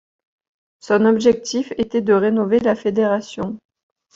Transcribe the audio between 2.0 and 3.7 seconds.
de rénover la fédération.